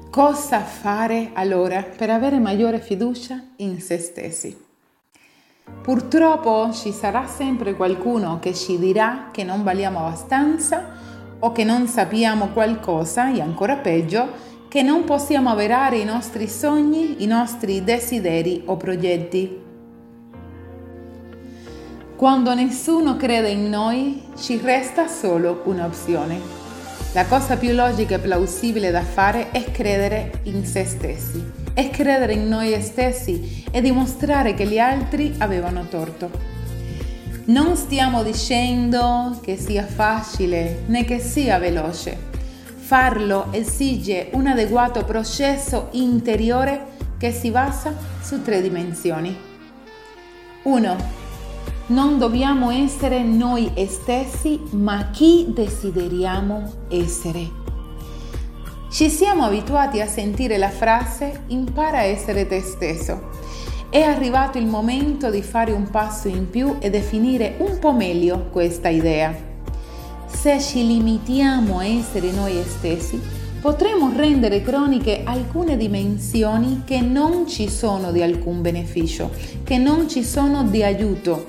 Cosa 0.09 0.61
fare 0.61 1.33
allora 1.35 1.83
per 1.83 2.09
avere 2.09 2.39
maggiore 2.39 2.81
fiducia 2.81 3.39
in 3.57 3.79
se 3.79 3.99
stessi? 3.99 4.59
Purtroppo 5.83 6.73
ci 6.73 6.93
sarà 6.93 7.27
sempre 7.27 7.75
qualcuno 7.75 8.39
che 8.39 8.55
ci 8.55 8.79
dirà 8.79 9.29
che 9.33 9.45
non 9.45 9.65
valiamo 9.65 10.07
abbastanza 10.07 11.11
o 11.41 11.53
che 11.53 11.63
non 11.63 11.87
sappiamo 11.89 12.49
qualcosa 12.55 13.31
e 13.35 13.43
ancora 13.43 13.77
peggio 13.77 14.49
che 14.73 14.81
non 14.81 15.05
possiamo 15.05 15.51
avverare 15.51 15.99
i 15.99 16.05
nostri 16.07 16.49
sogni, 16.49 17.23
i 17.23 17.27
nostri 17.27 17.85
desideri 17.85 18.63
o 18.65 18.79
progetti. 18.79 19.61
Quando 22.17 22.55
nessuno 22.55 23.19
crede 23.19 23.51
in 23.51 23.69
noi, 23.69 24.23
ci 24.35 24.59
resta 24.63 25.09
solo 25.09 25.61
un'opzione. 25.67 26.41
La 27.13 27.27
cosa 27.27 27.59
più 27.59 27.75
logica 27.75 28.15
e 28.15 28.19
plausibile 28.19 28.91
da 28.91 29.03
fare 29.03 29.51
è 29.51 29.71
credere 29.71 30.41
in 30.45 30.65
se 30.65 30.87
stessi, 30.87 31.45
è 31.75 31.91
credere 31.91 32.33
in 32.33 32.49
noi 32.49 32.81
stessi 32.81 33.67
e 33.71 33.83
dimostrare 33.83 34.55
che 34.55 34.65
gli 34.65 34.79
altri 34.79 35.35
avevano 35.37 35.87
torto. 35.87 36.31
Non 37.45 37.77
stiamo 37.77 38.23
dicendo 38.23 39.39
che 39.43 39.59
sia 39.59 39.85
facile 39.85 40.85
né 40.87 41.05
che 41.05 41.19
sia 41.19 41.59
veloce 41.59 42.31
Farlo 42.93 43.47
esige 43.53 44.29
un 44.33 44.47
adeguato 44.47 45.03
processo 45.07 45.89
interiore 45.93 46.89
che 47.17 47.33
si 47.33 47.51
basa 47.51 47.97
su 48.21 48.43
tre 48.43 48.61
dimensioni. 48.61 49.35
1. 50.65 50.97
Non 51.87 52.19
dobbiamo 52.19 52.71
essere 52.71 53.23
noi 53.23 53.73
stessi, 53.87 54.61
ma 54.73 55.09
chi 55.11 55.47
desideriamo 55.55 56.71
essere. 56.91 57.49
Ci 58.91 59.09
siamo 59.09 59.45
abituati 59.45 60.03
a 60.03 60.07
sentire 60.07 60.59
la 60.59 60.69
frase 60.69 61.45
impara 61.47 62.01
a 62.01 62.03
essere 62.03 62.47
te 62.47 62.61
stesso. 62.61 63.31
È 63.89 64.03
arrivato 64.03 64.59
il 64.59 64.67
momento 64.67 65.31
di 65.31 65.41
fare 65.41 65.73
un 65.73 65.89
passo 65.89 66.29
in 66.29 66.51
più 66.51 66.77
e 66.79 66.91
definire 66.91 67.55
un 67.61 67.79
po' 67.79 67.95
meglio 67.95 68.49
questa 68.53 68.91
idea. 68.91 69.52
Se 70.43 70.59
ci 70.61 70.85
limitiamo 70.85 71.79
a 71.79 71.85
essere 71.85 72.33
noi 72.33 72.61
stessi, 72.67 73.17
potremo 73.61 74.11
rendere 74.13 74.61
croniche 74.61 75.21
alcune 75.23 75.77
dimensioni 75.77 76.83
che 76.85 77.01
non 77.01 77.47
ci 77.47 77.69
sono 77.69 78.11
di 78.11 78.23
alcun 78.23 78.61
beneficio, 78.61 79.31
che 79.63 79.79
non 79.79 80.09
ci 80.09 80.25
sono 80.25 80.65
di 80.65 80.83
aiuto. 80.83 81.47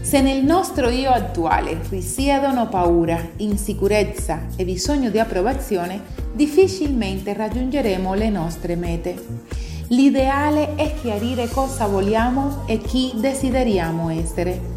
Se 0.00 0.20
nel 0.22 0.42
nostro 0.42 0.88
io 0.88 1.10
attuale 1.10 1.78
risiedono 1.88 2.68
paura, 2.68 3.16
insicurezza 3.36 4.46
e 4.56 4.64
bisogno 4.64 5.10
di 5.10 5.20
approvazione, 5.20 6.00
difficilmente 6.32 7.32
raggiungeremo 7.32 8.12
le 8.14 8.28
nostre 8.28 8.74
mete. 8.74 9.14
L'ideale 9.90 10.74
è 10.74 10.92
chiarire 11.00 11.48
cosa 11.48 11.86
vogliamo 11.86 12.64
e 12.66 12.78
chi 12.78 13.12
desideriamo 13.14 14.10
essere 14.10 14.74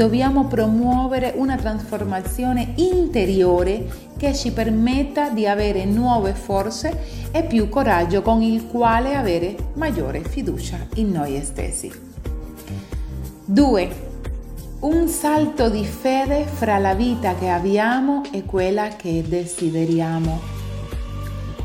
dobbiamo 0.00 0.46
promuovere 0.46 1.34
una 1.36 1.56
trasformazione 1.56 2.72
interiore 2.76 3.86
che 4.16 4.34
ci 4.34 4.50
permetta 4.50 5.28
di 5.28 5.46
avere 5.46 5.84
nuove 5.84 6.32
forze 6.32 7.28
e 7.30 7.42
più 7.42 7.68
coraggio 7.68 8.22
con 8.22 8.40
il 8.40 8.66
quale 8.66 9.14
avere 9.14 9.54
maggiore 9.74 10.22
fiducia 10.22 10.78
in 10.94 11.10
noi 11.10 11.38
stessi. 11.44 11.92
2. 13.44 13.90
Un 14.80 15.06
salto 15.06 15.68
di 15.68 15.84
fede 15.84 16.46
fra 16.46 16.78
la 16.78 16.94
vita 16.94 17.34
che 17.34 17.50
abbiamo 17.50 18.22
e 18.30 18.46
quella 18.46 18.88
che 18.96 19.22
desideriamo. 19.28 20.40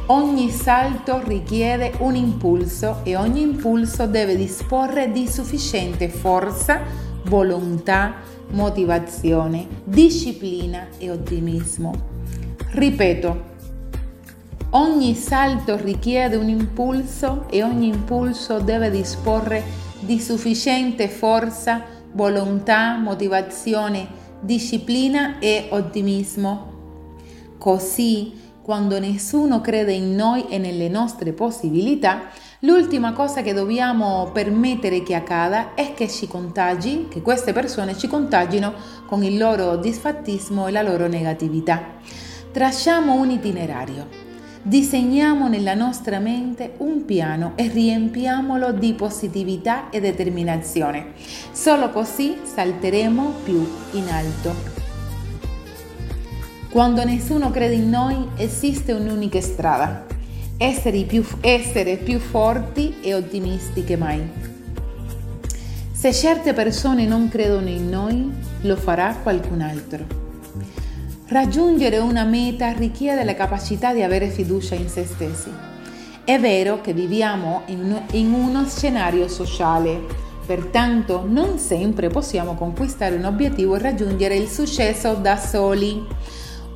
Ogni 0.07 0.51
salto 0.51 1.21
richiede 1.23 1.93
un 1.99 2.15
impulso 2.15 2.99
e 3.03 3.15
ogni 3.15 3.41
impulso 3.41 4.05
deve 4.07 4.35
disporre 4.35 5.09
di 5.13 5.25
sufficiente 5.25 6.09
forza 6.09 7.04
volontà, 7.25 8.15
motivazione, 8.49 9.67
disciplina 9.83 10.87
e 10.97 11.11
ottimismo. 11.11 11.93
Ripeto, 12.71 13.43
ogni 14.71 15.15
salto 15.15 15.77
richiede 15.77 16.35
un 16.35 16.49
impulso 16.49 17.45
e 17.49 17.63
ogni 17.63 17.87
impulso 17.87 18.59
deve 18.59 18.89
disporre 18.89 19.63
di 19.99 20.19
sufficiente 20.19 21.07
forza, 21.07 21.83
volontà, 22.11 22.97
motivazione, 22.97 24.07
disciplina 24.39 25.39
e 25.39 25.67
ottimismo. 25.69 26.73
Così, 27.57 28.33
quando 28.61 28.99
nessuno 28.99 29.61
crede 29.61 29.93
in 29.93 30.15
noi 30.15 30.47
e 30.47 30.57
nelle 30.57 30.89
nostre 30.89 31.33
possibilità, 31.33 32.29
L'ultima 32.65 33.13
cosa 33.13 33.43
che 33.43 33.53
dobbiamo 33.53 34.31
permettere 34.33 35.03
che 35.03 35.13
accada 35.13 35.75
è 35.75 35.93
che 35.93 36.09
ci 36.09 36.27
contagi, 36.27 37.05
che 37.07 37.21
queste 37.21 37.53
persone 37.53 37.95
ci 37.95 38.07
contagino 38.07 38.73
con 39.05 39.23
il 39.23 39.37
loro 39.37 39.77
disfattismo 39.77 40.65
e 40.65 40.71
la 40.71 40.81
loro 40.81 41.05
negatività. 41.05 41.91
Tracciamo 42.51 43.13
un 43.13 43.29
itinerario, 43.29 44.07
disegniamo 44.63 45.47
nella 45.47 45.75
nostra 45.75 46.17
mente 46.17 46.73
un 46.77 47.05
piano 47.05 47.51
e 47.53 47.67
riempiamolo 47.67 48.71
di 48.71 48.93
positività 48.93 49.91
e 49.91 49.99
determinazione. 50.01 51.11
Solo 51.51 51.91
così 51.91 52.39
salteremo 52.41 53.33
più 53.43 53.63
in 53.91 54.09
alto. 54.09 54.55
Quando 56.71 57.05
nessuno 57.05 57.51
crede 57.51 57.75
in 57.75 57.89
noi 57.89 58.27
esiste 58.37 58.91
un'unica 58.91 59.39
strada, 59.39 60.13
essere 60.57 61.03
più, 61.03 61.23
essere 61.41 61.97
più 61.97 62.19
forti 62.19 62.95
e 63.01 63.13
ottimisti 63.13 63.83
che 63.83 63.97
mai. 63.97 64.53
Se 65.91 66.13
certe 66.13 66.53
persone 66.53 67.05
non 67.05 67.29
credono 67.29 67.67
in 67.67 67.89
noi, 67.89 68.31
lo 68.61 68.75
farà 68.75 69.15
qualcun 69.21 69.61
altro. 69.61 70.05
Raggiungere 71.27 71.97
una 71.97 72.23
meta 72.23 72.71
richiede 72.71 73.23
la 73.23 73.33
capacità 73.33 73.93
di 73.93 74.03
avere 74.03 74.29
fiducia 74.29 74.75
in 74.75 74.87
se 74.87 75.05
stessi. 75.05 75.49
È 76.23 76.39
vero 76.39 76.81
che 76.81 76.93
viviamo 76.93 77.63
in, 77.67 78.33
uno 78.33 78.65
scenario 78.67 79.27
sociale, 79.27 79.99
pertanto 80.45 81.23
non 81.27 81.57
sempre 81.57 82.09
possiamo 82.09 82.53
conquistare 82.53 83.15
un 83.15 83.25
obiettivo 83.25 83.75
e 83.75 83.79
raggiungere 83.79 84.35
il 84.35 84.47
successo 84.47 85.15
da 85.15 85.37
soli. 85.37 86.03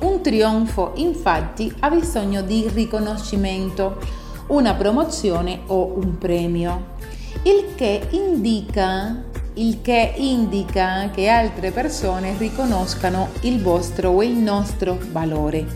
Un 0.00 0.22
trionfo 0.22 0.92
infatti 0.96 1.72
ha 1.80 1.90
bisogno 1.90 2.40
di 2.42 2.68
riconoscimento, 2.72 3.98
una 4.46 4.74
promozione 4.74 5.60
o 5.66 5.92
un 5.96 6.16
premio, 6.16 6.94
il 7.42 7.74
che 7.74 8.08
indica, 8.10 9.22
il 9.54 9.80
che, 9.82 10.14
indica 10.16 11.10
che 11.12 11.28
altre 11.28 11.70
persone 11.70 12.34
riconoscano 12.38 13.28
il 13.42 13.60
vostro 13.60 14.10
o 14.10 14.22
il 14.22 14.36
nostro 14.36 14.98
valore. 15.12 15.66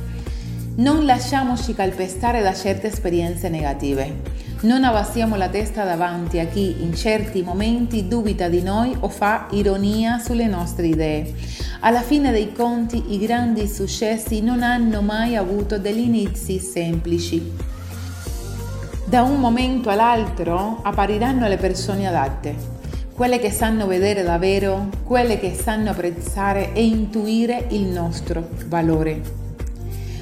Non 0.76 1.04
lasciamoci 1.04 1.74
calpestare 1.74 2.42
da 2.42 2.54
certe 2.54 2.88
esperienze 2.88 3.48
negative. 3.48 4.22
Non 4.64 4.82
abbassiamo 4.82 5.36
la 5.36 5.50
testa 5.50 5.84
davanti 5.84 6.38
a 6.38 6.46
chi 6.46 6.76
in 6.80 6.94
certi 6.94 7.42
momenti 7.42 8.08
dubita 8.08 8.48
di 8.48 8.62
noi 8.62 8.96
o 9.00 9.10
fa 9.10 9.46
ironia 9.50 10.18
sulle 10.18 10.46
nostre 10.46 10.86
idee. 10.86 11.34
Alla 11.80 12.00
fine 12.00 12.32
dei 12.32 12.50
conti 12.50 13.12
i 13.12 13.18
grandi 13.18 13.68
successi 13.68 14.40
non 14.40 14.62
hanno 14.62 15.02
mai 15.02 15.36
avuto 15.36 15.78
degli 15.78 15.98
inizi 15.98 16.58
semplici. 16.60 17.52
Da 19.04 19.20
un 19.20 19.38
momento 19.38 19.90
all'altro 19.90 20.80
appariranno 20.82 21.46
le 21.46 21.58
persone 21.58 22.08
adatte, 22.08 22.54
quelle 23.14 23.38
che 23.38 23.50
sanno 23.50 23.86
vedere 23.86 24.22
davvero, 24.22 24.88
quelle 25.04 25.38
che 25.38 25.52
sanno 25.52 25.90
apprezzare 25.90 26.72
e 26.72 26.86
intuire 26.86 27.66
il 27.68 27.82
nostro 27.82 28.48
valore. 28.68 29.20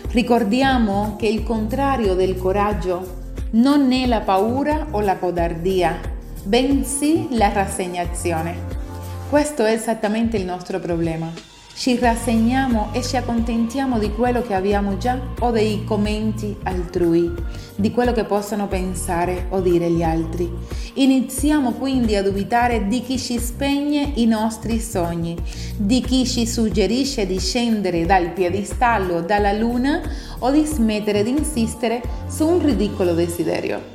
Ricordiamo 0.08 1.14
che 1.16 1.28
il 1.28 1.44
contrario 1.44 2.14
del 2.14 2.36
coraggio 2.36 3.20
non 3.52 3.92
è 3.92 4.06
la 4.06 4.20
paura 4.20 4.86
o 4.92 5.00
la 5.00 5.16
codardia, 5.16 6.00
bensì 6.42 7.28
la 7.32 7.52
rassegnazione. 7.52 8.80
Questo 9.28 9.64
è 9.64 9.72
esattamente 9.72 10.38
il 10.38 10.46
nostro 10.46 10.78
problema. 10.78 11.51
Ci 11.74 11.98
rassegniamo 11.98 12.90
e 12.92 13.02
ci 13.02 13.16
accontentiamo 13.16 13.98
di 13.98 14.12
quello 14.12 14.42
che 14.42 14.54
abbiamo 14.54 14.98
già 14.98 15.18
o 15.40 15.50
dei 15.50 15.84
commenti 15.84 16.56
altrui, 16.62 17.32
di 17.74 17.90
quello 17.90 18.12
che 18.12 18.24
possono 18.24 18.68
pensare 18.68 19.46
o 19.48 19.60
dire 19.60 19.90
gli 19.90 20.02
altri. 20.02 20.48
Iniziamo 20.94 21.72
quindi 21.72 22.14
a 22.14 22.22
dubitare 22.22 22.86
di 22.86 23.00
chi 23.00 23.18
ci 23.18 23.38
spegne 23.38 24.12
i 24.16 24.26
nostri 24.26 24.78
sogni, 24.78 25.36
di 25.76 26.00
chi 26.02 26.24
ci 26.24 26.46
suggerisce 26.46 27.26
di 27.26 27.40
scendere 27.40 28.06
dal 28.06 28.30
piedistallo 28.30 29.22
dalla 29.22 29.52
luna 29.52 30.00
o 30.38 30.50
di 30.52 30.64
smettere 30.64 31.24
di 31.24 31.30
insistere 31.30 32.00
su 32.28 32.46
un 32.46 32.64
ridicolo 32.64 33.14
desiderio. 33.14 33.91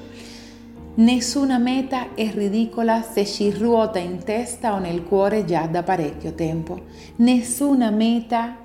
Nessuna 0.98 1.60
meta 1.60 2.16
è 2.16 2.28
ridicola 2.32 3.04
se 3.04 3.24
ci 3.24 3.52
ruota 3.52 4.00
in 4.00 4.24
testa 4.24 4.74
o 4.74 4.80
nel 4.80 5.04
cuore 5.04 5.46
già 5.46 5.68
da 5.68 5.84
parecchio 5.84 6.34
tempo. 6.34 6.86
Nessuna 7.18 7.92
meta 7.92 8.56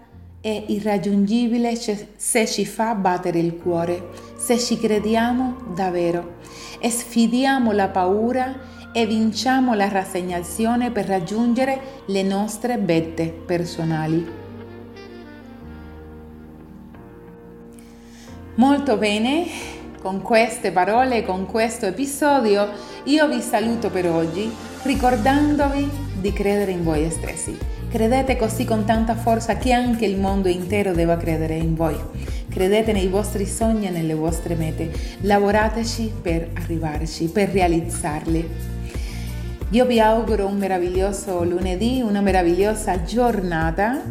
è 0.41 0.65
irraggiungibile 0.69 1.77
se 1.77 2.47
ci 2.47 2.65
fa 2.65 2.95
battere 2.95 3.39
il 3.39 3.59
cuore, 3.59 4.09
se 4.39 4.59
ci 4.59 4.79
crediamo 4.79 5.75
davvero 5.75 6.37
e 6.81 6.89
sfidiamo 6.89 7.71
la 7.73 7.89
paura 7.89 8.91
e 8.95 9.05
vinciamo 9.05 9.75
la 9.75 9.89
rassegnazione 9.89 10.91
per 10.91 11.05
raggiungere 11.05 11.81
le 12.07 12.23
nostre 12.23 12.79
vette 12.79 13.27
personali. 13.29 14.27
Molto 18.55 18.97
bene, 18.97 19.81
con 20.03 20.21
queste 20.21 20.73
parole, 20.73 21.25
con 21.25 21.47
questo 21.47 21.87
episodio, 21.87 22.69
io 23.05 23.29
vi 23.29 23.41
saluto 23.41 23.89
per 23.89 24.09
oggi 24.09 24.53
ricordandovi 24.83 25.89
di 26.21 26.33
credere 26.33 26.73
in 26.73 26.83
voi 26.83 27.09
stessi. 27.09 27.57
Credete 27.89 28.37
così 28.37 28.65
con 28.65 28.85
tanta 28.85 29.15
forza 29.15 29.57
che 29.57 29.71
anche 29.73 30.05
il 30.05 30.19
mondo 30.19 30.49
intero 30.49 30.93
deve 30.93 31.17
credere 31.19 31.55
in 31.55 31.77
voi. 31.77 31.97
Credete 32.51 32.91
nei 32.91 33.07
vostri 33.07 33.47
sogni 33.47 33.87
e 33.87 33.91
nelle 33.91 34.15
vostre 34.15 34.57
mete. 34.57 34.91
Lavorateci 35.21 36.13
per 36.21 36.49
arrivarci, 36.55 37.29
per 37.29 37.51
realizzarli. 37.51 38.51
Io 39.71 39.87
vi 39.87 40.01
auguro 40.01 40.47
un 40.47 40.57
meraviglioso 40.57 41.45
lunedì, 41.45 42.03
una 42.05 42.21
meravigliosa 42.21 43.05
giornata, 43.05 44.03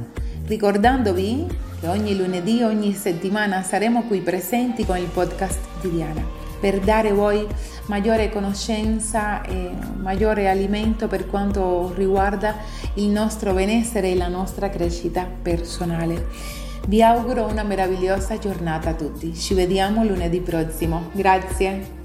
ricordandovi 0.48 1.70
ogni 1.88 2.16
lunedì, 2.16 2.62
ogni 2.62 2.94
settimana 2.94 3.64
saremo 3.64 4.04
qui 4.04 4.20
presenti 4.20 4.86
con 4.86 4.98
il 4.98 5.08
podcast 5.08 5.60
di 5.82 5.92
Diana 5.92 6.42
per 6.62 6.80
dare 6.80 7.12
voi 7.12 7.46
maggiore 7.88 8.30
conoscenza 8.30 9.42
e 9.42 9.72
maggiore 9.98 10.48
alimento 10.48 11.08
per 11.08 11.28
quanto 11.28 11.92
riguarda 11.96 12.56
il 12.94 13.08
nostro 13.08 13.54
benessere 13.54 14.12
e 14.12 14.16
la 14.16 14.28
nostra 14.28 14.70
crescita 14.70 15.28
personale. 15.42 16.28
Vi 16.88 17.02
auguro 17.02 17.46
una 17.46 17.64
meravigliosa 17.64 18.38
giornata 18.38 18.90
a 18.90 18.94
tutti. 18.94 19.34
Ci 19.34 19.54
vediamo 19.54 20.04
lunedì 20.04 20.40
prossimo. 20.40 21.10
Grazie. 21.14 22.01